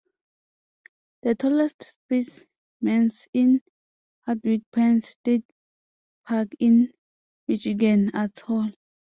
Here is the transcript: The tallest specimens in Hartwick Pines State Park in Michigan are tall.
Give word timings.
The 1.21 1.35
tallest 1.35 1.85
specimens 1.93 3.27
in 3.33 3.61
Hartwick 4.27 4.63
Pines 4.71 5.09
State 5.09 5.45
Park 6.25 6.49
in 6.57 6.91
Michigan 7.47 8.09
are 8.15 8.29
tall. 8.29 8.71